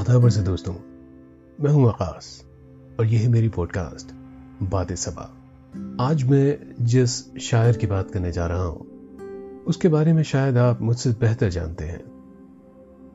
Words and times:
आदाब 0.00 0.28
से 0.28 0.42
दोस्तों 0.42 0.74
मैं 1.60 1.70
हूँ 1.70 1.88
आकाश, 1.88 2.44
और 3.00 3.06
यह 3.06 3.20
है 3.20 3.28
मेरी 3.28 3.48
पॉडकास्ट 3.48 4.10
बातें 4.62 4.94
सबा। 4.94 5.22
आज 6.00 6.24
मैं 6.24 6.74
जिस 6.80 7.36
शायर 7.36 7.76
की 7.76 7.86
बात 7.86 8.10
करने 8.10 8.32
जा 8.32 8.46
रहा 8.46 8.62
हूँ, 8.62 8.80
उसके 9.64 9.88
बारे 9.88 10.12
में 10.12 10.22
शायद 10.22 10.58
आप 10.58 10.82
मुझसे 10.82 11.10
बेहतर 11.10 11.48
जानते 11.48 11.84
हैं। 11.84 12.04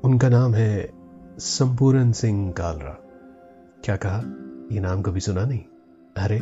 उनका 0.03 0.29
नाम 0.29 0.53
है 0.53 0.93
संपूर्ण 1.37 2.11
सिंह 2.11 2.51
कालरा। 2.51 2.97
क्या 3.83 3.95
कहा? 3.95 4.17
यह 4.75 4.81
नाम 4.81 5.01
कभी 5.01 5.19
सुना 5.19 5.45
नहीं? 5.45 5.63
अरे, 6.17 6.39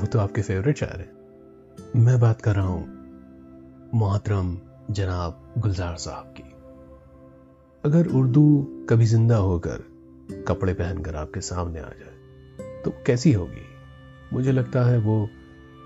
वो 0.00 0.06
तो 0.06 0.18
आपके 0.18 0.42
फेवरेट 0.42 0.76
शायर 0.76 1.00
है। 1.00 1.12
मैं 2.04 2.20
बात 2.20 2.40
कर 2.40 2.54
रहा 2.54 2.66
हूँ 2.66 2.86
मोहतरम 3.94 4.58
जनाब 4.90 5.54
गुलजार 5.58 5.96
साहब 5.96 6.34
की। 6.40 6.50
अगर 7.84 8.06
उर्दू 8.06 8.68
कभी 8.90 9.06
ज़िंदा 9.06 9.36
होकर 9.36 9.93
कपड़े 10.30 10.74
पहनकर 10.74 11.16
आपके 11.16 11.40
सामने 11.40 11.80
आ 11.80 11.88
जाए 11.88 12.14
तो 12.82 12.90
कैसी 13.06 13.32
होगी? 13.32 13.66
मुझे 14.32 14.52
लगता 14.52 14.84
है 14.84 14.98
वो 14.98 15.30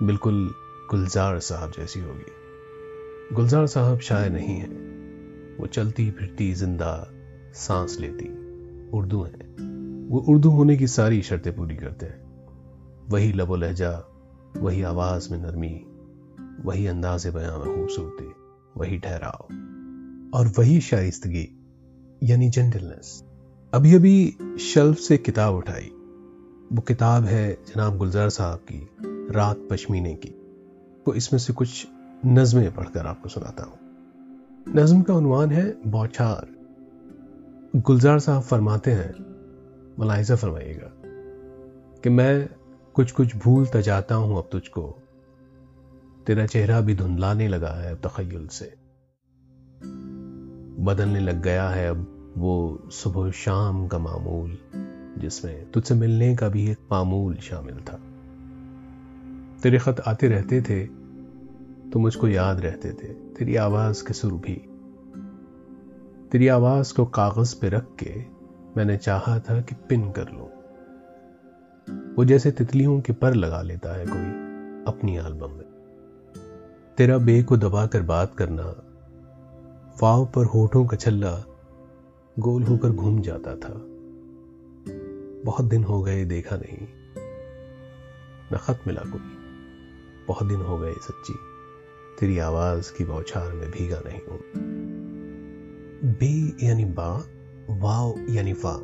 बिल्कुल 0.03 0.55
गुलजार 0.91 1.39
साहब 1.39 1.71
जैसी 1.71 2.01
होगी। 2.01 2.33
गुलजार 3.35 3.67
साहब 3.67 3.99
शायद 3.99 4.33
नहीं 4.33 4.57
है। 4.57 4.69
वो 5.57 5.67
चलती 5.67 6.11
फिरती 6.11 6.55
ज़िंदा 6.55 7.11
सांस 7.55 7.97
लेती, 8.01 8.29
उर्दू 8.91 9.23
है। 9.23 9.33
वो 10.09 10.19
उर्दू 10.19 10.51
होने 10.51 10.77
की 10.77 10.87
सारी 10.87 11.23
शर्तें 11.23 11.57
पूरी 11.57 11.77
करते 11.77 12.07
हैं। 12.07 12.29
वही 13.09 13.33
लबो 13.33 13.57
लहजा 13.57 14.05
वही 14.57 14.83
आवाज़ 14.83 15.33
में 15.33 15.39
नरमी, 15.43 15.87
वही 16.63 16.87
अंदाज 16.87 17.27
बयां 17.27 17.59
में 17.59 17.77
खूबसूरती, 17.77 18.33
वही 18.77 18.99
ठहराव, 18.99 19.55
और 20.35 20.49
वही 20.59 20.81
शाइस्तगी, 20.81 21.59
यानी 22.23 22.51
जेंटलनेस। 22.51 23.28
अभी 23.75 23.95
अभी 23.95 24.37
शेल्फ 24.61 24.99
से 24.99 25.17
किताब 25.17 25.55
उठाई। 25.55 25.91
वो 26.73 26.81
किताब 26.81 27.25
है 27.25 27.55
जनाब 27.55 27.99
गुलजार 27.99 28.31
साहब 28.31 28.59
की, 28.59 28.89
रात 29.31 29.69
पश्मीने 29.71 30.15
की। 30.15 30.29
तो 31.07 31.15
इसमें 31.15 31.41
से 31.41 31.53
कुछ 31.53 31.87
नज़में 32.27 32.75
पढ़कर 32.75 33.07
आपको 33.07 33.29
सुनाता 33.29 33.65
हूँ। 33.65 33.79
नज्म 34.69 35.03
का 35.03 35.15
उनवान 35.15 35.51
है 35.51 35.77
बौछार। 35.87 36.49
गुलजार 37.77 38.19
साहब 38.19 38.43
फरमाते 38.43 38.91
हैं 38.91 39.15
मलाइजा 39.99 40.37
फरमाइएगा, 40.37 40.93
कि 42.03 42.11
मैं 42.11 42.49
कुछ 42.95 43.13
कुछ 43.13 43.37
भूलता 43.37 43.81
जाता 43.81 44.15
हूँ 44.15 44.39
अब 44.39 44.49
तुझको। 44.53 45.03
तेरा 46.27 46.47
चेहरा 46.47 46.81
भी 46.81 46.95
धुंधलाने 46.95 47.49
लगा 47.49 47.71
है 47.71 47.93
अब 47.93 48.09
तखयल 48.09 48.47
से। 48.47 48.75
बदलने 50.85 51.21
लग 51.21 51.43
गया 51.43 51.69
है 51.69 51.91
अब 51.91 52.15
वो 52.39 52.83
सुबह 52.93 53.31
शाम 53.31 53.87
का 53.87 53.99
मामूल, 53.99 54.57
जिसमें 55.19 55.71
तुझसे 55.71 55.95
मिलने 55.95 56.35
का 56.37 56.49
भी 56.49 56.71
एक 56.71 56.79
मामूल 56.93 57.35
शामिल 57.37 57.77
था। 57.83 57.99
तेरे 59.63 59.79
खत 59.79 60.01
आते 60.01 60.29
रहते 60.29 60.61
थे 60.63 60.85
तो 61.91 61.99
मुझको 61.99 62.29
याद 62.29 62.61
रहते 62.61 62.91
थे, 62.91 63.09
तेरी 63.09 63.57
आवाज़ 63.57 64.05
के 64.07 64.15
सुर 64.15 64.33
भी। 64.33 64.55
तेरी 66.33 66.49
आवाज़ 66.49 66.95
को 66.95 67.05
कागज़ 67.05 67.55
पे 67.61 67.69
रख 67.69 67.87
के 68.03 68.15
मैंने 68.77 68.97
चाहा 68.97 69.39
था 69.41 69.61
कि 69.61 69.75
पिन 69.89 70.11
कर 70.11 70.29
लूँ। 70.29 70.49
वो 72.15 72.25
जैसे 72.25 72.51
तितलियों 72.51 73.01
के 73.01 73.13
पर 73.13 73.35
लगा 73.35 73.63
लेता 73.63 73.97
है 73.97 74.07
कोई 74.07 74.29
अपनी 74.87 75.17
एल्बम 75.17 75.51
में। 75.51 75.67
तेरा 76.97 77.19
बे 77.19 77.43
को 77.43 77.57
दबाकर 77.57 78.03
बात 78.03 78.35
करना, 78.35 78.73
वाव 80.03 80.25
पर 80.27 80.45
होठों 80.45 80.87
का 80.87 80.97
छल्ला 80.97 81.37
गोल 82.39 82.63
होकर 82.63 82.91
घूम 82.91 83.21
जाता 83.21 83.57
था। 83.57 83.85
बहुत 85.45 85.65
दिन 85.65 85.85
हो 85.85 86.03
गए, 86.03 86.25
देखा 86.25 86.57
नहीं। 86.57 86.89
न 88.53 88.57
खत 88.57 88.81
मिला 88.87 89.01
कोई। 89.01 89.21
बहुत 90.29 90.49
दिन 90.49 90.61
हो 90.61 90.79
गए, 90.79 90.93
सच्ची। 90.93 91.35
तेरी 92.21 92.39
आवाज़ 92.39 92.99
की 92.99 93.05
बौछार 93.05 93.53
में 93.53 93.71
भीगा 93.71 94.03
नहीं 94.07 94.21
हूँ। 94.31 94.39
बे 96.13 96.67
यानी 96.67 96.85
बा 96.85 97.25
वाव 97.71 98.15
यानी 98.31 98.53
फा, 98.53 98.79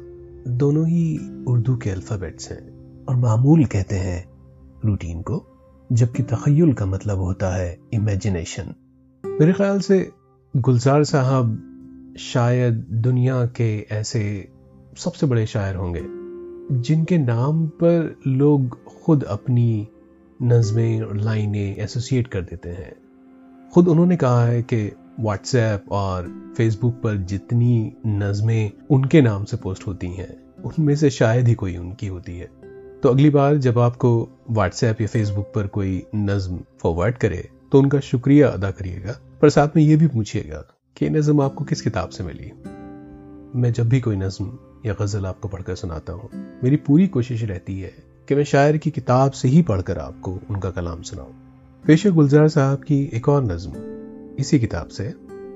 दोनों 0.49 0.89
ही 0.89 1.19
उर्दू 1.45 1.77
के 1.77 1.91
अल्फाबेट्स 1.91 2.51
हैं 2.51 2.75
और 3.05 3.17
मामूल 3.17 3.65
कहते 3.65 3.97
हैं 3.97 4.31
रूटीन 4.85 5.23
को, 5.23 5.47
जबकि 5.93 6.23
तखयल 6.23 6.73
का 6.73 6.87
मतलब 6.87 7.19
होता 7.19 7.57
है 7.57 7.79
इमेजिनेशन 7.93 8.75
मेरे 9.27 9.53
ख्याल 9.53 9.81
से 9.81 10.13
गुलजार 10.57 11.05
साहब 11.05 11.71
शायद 12.19 12.75
दुनिया 12.93 13.45
के 13.47 13.87
ऐसे 13.91 14.49
सबसे 14.97 15.27
बड़े 15.27 15.47
शायर 15.47 15.77
होंगे, 15.77 16.01
जिनके 16.81 17.19
नाम 17.19 17.67
पर 17.67 18.17
लोग 18.27 18.77
खुद 18.97 19.25
अपनी 19.25 19.89
नज़में 20.43 21.03
और 21.03 21.17
लाइनें 21.17 21.77
एसोसिएट 21.77 22.27
कर 22.27 22.41
देते 22.41 22.69
हैं। 22.69 22.93
खुद 23.73 23.89
उन्होंने 23.89 24.17
कहा 24.17 24.45
है 24.45 24.63
कि 24.63 24.93
व्हाट्सएप 25.21 25.93
और 25.93 26.29
फेसबुक 26.57 26.95
पर 26.95 27.17
जितनी 27.17 27.93
नज़में 28.07 28.71
उनके 28.91 29.23
नाम 29.23 29.45
से 29.45 29.57
पोस्ट 29.57 29.87
होती 29.87 30.09
हैं, 30.09 30.63
उनमें 30.63 30.95
से 30.97 31.11
शायद 31.11 31.49
ही 31.49 31.55
कोई 31.55 31.77
उनकी 31.77 32.07
होती 32.07 32.39
है। 32.39 32.49
तो 33.03 33.09
अगली 33.09 33.31
बार 33.31 33.57
जब 33.57 33.79
आपको 33.79 34.29
व्हाट्सएप 34.51 35.01
या 35.01 35.07
फेसबुक 35.07 35.53
पर 35.55 35.67
कोई 35.67 36.03
नज्म 36.15 36.61
फॉरवर्ड 36.83 37.17
करे 37.17 37.49
तो 37.73 37.79
उनका 37.79 38.01
शुक्रिया 38.01 38.49
अदा 38.49 38.71
करिएगा, 38.71 39.19
पर 39.43 39.49
साथ 39.49 39.77
में 39.77 39.83
ये 39.83 39.97
भी 39.97 40.07
पूछिएगा 40.07 40.65
कि 40.97 41.09
नज़म 41.11 41.41
आपको 41.41 41.65
किस 41.65 41.81
किताब 41.83 42.09
से 42.09 42.25
मिली? 42.25 42.51
मैं 43.61 43.73
जब 43.73 43.89
भी 43.89 44.01
कोई 44.01 44.17
नज्म 44.17 44.59
या 44.87 44.95
गज़ल 44.95 45.27
आपको 45.27 45.49
पढ़कर 45.49 45.75
सुनाता 45.75 46.13
हूँ, 46.13 46.29
मेरी 46.65 46.77
पूरी 46.77 47.07
कोशिश 47.09 47.43
रहती 47.43 47.81
है 47.81 47.93
कि 48.29 48.35
मैं 48.35 48.45
शायर 48.45 48.77
की 48.77 48.91
किताब 48.91 49.31
से 49.31 49.49
ही 49.49 49.63
पढ़कर 49.63 49.99
आपको 49.99 50.39
उनका 50.51 50.71
कलाम 50.71 51.03
सुनाऊं। 51.03 51.33
पेशे 51.85 52.11
गुलजार 52.11 52.49
साहब 52.49 52.83
की 52.83 53.11
एक 53.15 53.29
और 53.29 53.45
नज्म, 53.45 53.73
इसी 54.39 54.59
किताब 54.59 54.89
से। 54.89 55.15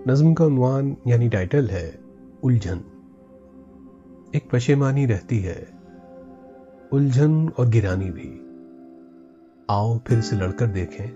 नज्म 0.09 0.35
का 0.35 0.45
उनवान 0.45 0.97
यानी 1.07 1.29
टाइटल 1.29 1.67
है, 1.67 1.99
उलझन। 2.43 2.81
एक 4.35 4.51
पशेमानी 4.53 5.07
रहती 5.07 5.39
है, 5.39 5.69
उलझन 6.93 7.49
और 7.49 7.69
गिरानी 7.69 8.11
भी। 8.11 8.31
आओ 9.71 9.99
फिर 9.99 10.21
से 10.21 10.37
लड़कर 10.37 10.67
देखें, 10.67 11.09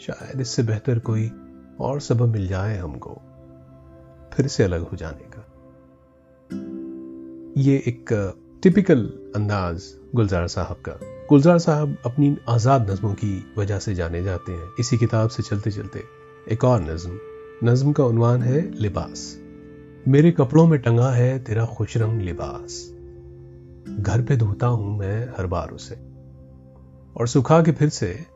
शायद 0.00 0.40
इससे 0.40 0.62
बेहतर 0.62 0.98
कोई 0.98 1.30
और 1.80 2.00
सबब 2.00 2.28
मिल 2.28 2.46
जाए 2.48 2.76
हमको, 2.78 3.10
फिर 4.34 4.46
से 4.46 4.64
अलग 4.64 4.88
हो 4.88 4.96
जाने 4.96 5.30
का। 5.30 5.46
ये 7.60 7.76
एक 7.86 8.12
टिपिकल 8.62 9.02
अंदाज 9.36 9.82
गुलजार 10.14 10.48
साहब 10.48 10.82
का। 10.88 10.98
गुलजार 11.28 11.58
साहब 11.58 11.96
अपनी 12.06 12.36
आज़ाद 12.48 12.90
नज्मों 12.90 13.14
की 13.14 13.54
वजह 13.58 13.78
से 13.78 13.94
जाने 13.94 14.22
जाते 14.22 14.52
हैं। 14.52 14.68
इसी 14.80 14.98
किताब 14.98 15.28
से 15.28 15.42
चलते 15.42 15.70
चलते 15.70 16.02
एक 16.52 16.64
और 16.64 16.80
नज्म। 16.80 17.18
नज्म 17.64 17.92
का 17.92 18.04
उन्वान 18.04 18.42
है 18.42 18.60
लिबास। 18.74 19.36
मेरे 20.08 20.30
कपड़ों 20.30 20.66
में 20.66 20.78
टंगा 20.80 21.10
है 21.10 21.38
तेरा 21.44 21.66
खुश 21.66 21.96
रंग 21.96 22.20
लिबास। 22.20 22.94
घर 24.00 24.22
पे 24.22 24.36
धोता 24.36 24.66
हूँ 24.66 24.98
मैं 24.98 25.28
हर 25.38 25.46
बार 25.46 25.70
उसे। 25.70 25.94
और 27.16 27.28
सुखा 27.28 27.62
के 27.62 27.72
फिर 27.72 27.88
से 27.88 28.26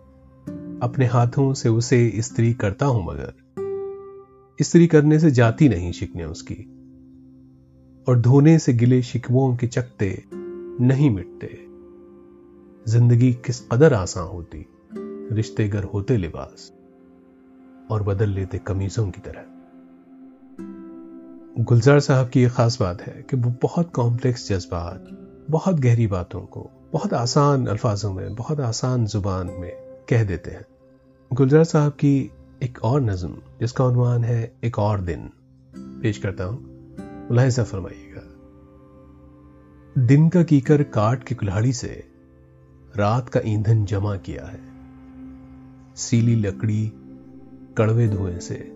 अपने 0.85 1.07
हाथों 1.07 1.53
से 1.55 1.69
उसे 1.69 2.23
स्त्री 2.23 2.53
करता 2.55 2.87
हूँ 2.87 3.05
मगर, 3.07 3.33
स्त्री 4.59 4.87
करने 4.87 5.19
से 5.19 5.31
जाती 5.31 5.69
नहीं 5.69 5.93
शिकने 5.93 6.25
उसकी, 6.25 6.55
और 8.07 8.19
धोने 8.21 8.59
से 8.59 8.73
गिले 8.73 9.03
शिकवों 9.03 9.57
के 9.57 9.67
चकते 9.67 10.25
नहीं 10.81 11.11
मिटते। 11.11 11.47
ज़िंदगी 12.87 13.33
किस 13.33 13.61
कदर 13.73 13.95
आसान 13.95 14.29
होती, 14.29 14.67
रिश्ते 15.33 15.69
गर 15.69 15.85
होते 15.85 16.17
लिबास, 16.17 16.73
और 17.91 18.03
बदल 18.03 18.29
लेते 18.29 18.59
कमीजों 18.59 19.11
की 19.11 19.21
तरह। 19.21 19.45
गुलजार 21.65 22.01
साहब 22.01 22.29
की 22.29 22.43
एक 22.43 22.51
खास 22.51 22.79
बात 22.81 23.03
है 23.03 23.25
कि 23.31 23.37
वो 23.37 23.55
बहुत 23.63 23.91
कॉम्प्लेक्स 23.91 24.49
जज्बात, 24.49 25.07
बहुत 25.51 25.81
गहरी 25.81 26.07
बातों 26.07 26.41
को 26.41 26.71
बहुत 26.93 27.15
आसान 27.15 27.67
अल्फाजों 27.67 28.13
में, 28.13 28.35
बहुत 28.35 28.61
आसान 28.61 29.07
ज़ुबान 29.07 29.47
में 29.47 29.73
कह 30.09 30.25
देते 30.25 30.51
हैं। 30.51 30.65
गुलजार 31.35 31.65
साहब 31.65 31.93
की 31.93 32.31
एक 32.63 32.79
और 32.83 33.01
नज्म, 33.01 33.37
जिसका 33.61 33.85
अनुमान 33.85 34.25
है 34.25 34.57
एक 34.65 34.79
और 34.79 35.01
दिन, 35.01 35.31
पेश 35.77 36.19
करता 36.19 36.45
हूँ। 36.45 36.63
मुलाहिजा 37.29 37.65
फरमाइएगा। 37.65 38.23
दिन 40.07 40.29
का 40.29 40.43
कीकर 40.43 40.83
काट 40.83 41.25
की 41.25 41.35
कुल्हाड़ी 41.35 41.73
से 41.73 42.09
रात 42.97 43.29
का 43.29 43.41
ईंधन 43.47 43.85
जमा 43.85 44.17
किया 44.17 44.47
है। 44.47 44.61
सीली 45.95 46.37
लकड़ी 46.37 46.93
कड़वे 47.79 48.09
धुएँ 48.09 48.41
से 48.41 48.73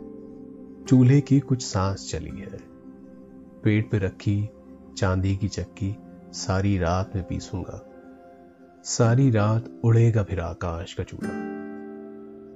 चूल्हे 0.89 1.21
की 1.21 1.41
कुछ 1.41 1.63
सांस 1.63 2.11
चली 2.11 2.41
है। 2.41 2.59
पेट 3.65 3.91
पे 3.91 3.99
रखी 3.99 4.51
चांदी 4.97 5.37
की 5.37 5.49
चक्की 5.49 5.97
सारी 6.33 6.79
रात 6.79 7.13
में 7.17 7.25
पीसूँगा। 7.25 7.87
सारी 8.85 9.31
रात 9.31 9.81
उड़ेगा 9.85 10.23
फिर 10.23 10.41
आकाश 10.41 10.95
का 10.95 11.03
चूड़ा 11.03 11.68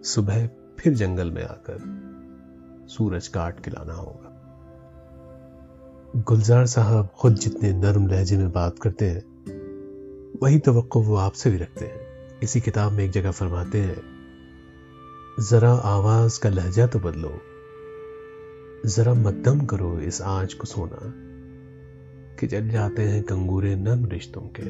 सुबह 0.04 0.46
फिर 0.78 0.94
जंगल 0.94 1.30
में 1.30 1.42
आकर 1.44 2.86
सूरज 2.88 3.28
काट 3.28 3.60
के 3.60 3.70
लाना 3.70 3.94
होगा। 3.94 4.28
गुलजार 6.16 6.66
साहब 6.66 7.08
खुद 7.18 7.34
जितने 7.34 7.72
नरम 7.72 8.06
लहजे 8.06 8.36
में 8.38 8.50
बात 8.52 8.78
करते 8.78 9.08
हैं, 9.10 9.22
वही 10.42 10.58
तो 10.58 10.72
वो 10.96 11.14
आपसे 11.16 11.50
भी 11.50 11.56
रखते 11.56 11.84
हैं। 11.84 12.40
इसी 12.40 12.60
किताब 12.60 12.92
में 12.92 13.04
एक 13.04 13.10
जगह 13.10 13.30
फरमाते 13.30 13.80
हैं, 13.80 14.00
जरा 15.50 15.72
आवाज़ 15.72 16.40
का 16.40 16.48
लहजा 16.48 16.86
तो 16.86 16.98
बदलो, 16.98 17.32
जरा 18.86 19.14
मद्दम 19.14 19.60
करो 19.66 19.98
इस 19.98 20.22
आँच 20.22 20.54
को 20.54 20.64
सोना, 20.64 21.12
कि 22.36 22.46
जल 22.46 22.68
जाते 22.68 23.02
हैं 23.02 23.22
कंगूरे 23.22 23.76
नर्म 23.76 24.04
रिश्तों 24.06 24.42
के। 24.60 24.66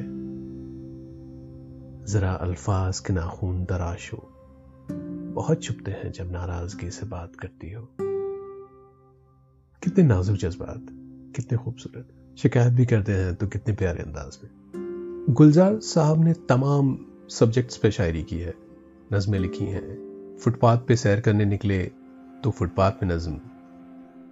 जरा 2.13 2.31
अल्फाज 2.31 2.99
के 2.99 3.13
नाखून 3.13 3.63
दराश 3.63 4.13
हो 4.13 4.29
बहुत 5.33 5.63
छुपते 5.63 5.91
हैं 5.91 6.11
जब 6.11 6.31
नाराज़गी 6.31 6.89
से 6.91 7.05
बात 7.05 7.35
करती 7.35 7.71
हो। 7.71 7.87
कितने 9.81 10.03
नाजुक 10.03 10.35
जज्बात, 10.37 10.85
कितने 11.35 11.57
खूबसूरत। 11.57 12.37
शिकायत 12.37 12.73
भी 12.73 12.85
करते 12.85 13.11
हैं 13.11 13.35
तो 13.35 13.47
कितने 13.47 13.73
प्यारे 13.75 14.03
अंदाज 14.03 14.37
में। 14.43 14.49
गुलजार 15.29 15.79
साहब 15.79 16.23
ने 16.23 16.33
तमाम 16.49 16.97
सब्जेक्ट्स 17.29 17.77
पे 17.77 17.91
शायरी 17.91 18.23
की 18.23 18.37
है, 18.37 18.53
नज़में 19.13 19.39
लिखी 19.39 19.65
हैं। 19.65 20.37
फुटपाथ 20.43 20.77
पे 20.77 20.95
सैर 20.95 21.21
करने 21.21 21.45
निकले 21.45 21.83
तो 22.43 22.51
फुटपाथ 22.51 22.91
पे 22.91 23.05
नज्म। 23.05 23.39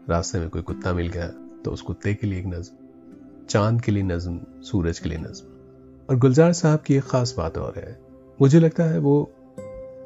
रास्ते 0.09 0.39
में 0.39 0.49
कोई 0.49 0.61
कुत्ता 0.61 0.93
मिल 0.93 1.07
गया 1.07 1.27
तो 1.65 1.71
उस 1.71 1.81
कुत्ते 1.81 2.13
के 2.13 2.27
लिए 2.27 2.39
एक 2.39 2.45
नज्म। 2.45 3.45
चाँद 3.49 3.81
के 3.81 3.91
लिए 3.91 4.03
नज्म, 4.03 4.39
सूरज 4.61 4.99
के 4.99 5.09
लिए 5.09 5.17
नज्म। 5.17 5.45
और 6.09 6.19
गुलजार 6.19 6.53
साहब 6.53 6.79
की 6.79 6.95
एक 6.95 7.03
खास 7.03 7.35
बात 7.37 7.57
और 7.57 7.73
है। 7.77 7.99
मुझे 8.41 8.59
लगता 8.59 8.83
है 8.83 8.99
वो 8.99 9.31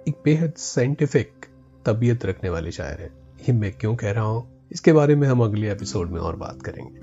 एक 0.08 0.16
बेहद 0.26 0.54
साइंटिफिक 0.58 1.32
तबीयत 1.86 2.26
रखने 2.26 2.50
वाले 2.50 2.72
शायर 2.72 3.02
है। 3.02 3.12
ये 3.42 3.54
मैं 3.54 3.74
क्यों 3.74 3.96
कह 3.96 4.12
रहा 4.12 4.24
हूँ? 4.24 4.68
इसके 4.72 4.94
बारे 4.94 5.16
में 5.16 5.28
हम 5.28 5.44
अगले 5.44 5.72
एपिसोड 5.72 6.10
में 6.10 6.22
और 6.22 6.36
बात 6.36 6.62
करेंगे। 6.62 7.00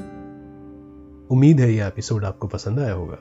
उम्मीद 1.35 1.61
है 1.61 1.75
ये 1.75 1.87
एपिसोड 1.87 2.25
आपको 2.25 2.49
पसंद 2.49 2.79
आया 2.79 2.93
होगा। 2.93 3.19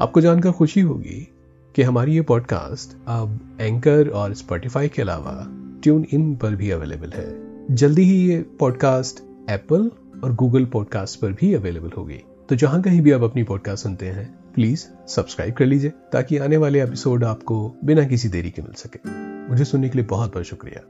आपको 0.00 0.20
जानकर 0.20 0.52
खुशी 0.52 0.80
होगी 0.80 1.28
कि 1.74 1.82
हमारी 1.82 2.14
ये 2.14 2.20
पॉडकास्ट 2.20 2.96
अब 3.06 3.56
एंकर 3.60 4.08
और 4.08 4.34
स्पॉटिफाई 4.34 4.88
के 4.88 5.02
अलावा 5.02 5.46
ट्यून 5.82 6.06
इन 6.12 6.36
पर 6.36 6.54
भी 6.54 6.70
अवेलेबल 6.70 7.10
है। 7.10 7.48
जल्दी 7.74 8.02
ही 8.02 8.28
ये 8.28 8.42
पॉडकास्ट 8.42 9.20
एप्पल 9.50 9.90
और 10.24 10.34
गूगल 10.34 10.64
पॉडकास्ट 10.64 11.20
पर 11.20 11.32
भी 11.32 11.54
अवेलेबल 11.54 11.90
होगी। 11.96 12.20
तो 12.48 12.54
जहाँ 12.54 12.82
कहीं 12.82 13.00
भी 13.00 13.10
आप 13.10 13.22
अपनी 13.22 13.42
पॉडकास्ट 13.42 13.82
सुनते 13.82 14.06
हैं 14.06 14.37
प्लीज़ 14.58 15.08
सब्सक्राइब 15.08 15.54
कर 15.54 15.66
लीजिए 15.66 15.90
ताकि 15.90 16.38
आने 16.38 16.56
वाले 16.56 16.82
एपिसोड 16.82 17.24
आपको 17.24 17.76
बिना 17.84 18.04
किसी 18.04 18.28
देरी 18.28 18.50
के 18.50 18.62
मिल 18.62 18.72
सके। 18.72 19.10
मुझे 19.48 19.64
सुनने 19.64 19.88
के 19.88 19.98
लिए 19.98 20.06
बहुत 20.06 20.32
बहुत 20.32 20.44
शुक्रिया। 20.44 20.80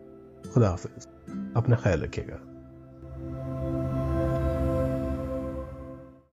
खुदा 0.54 0.68
हाफिज। 0.68 1.08
अपना 1.56 1.76
ख्याल 1.76 2.00
रखिएगा। 2.00 2.47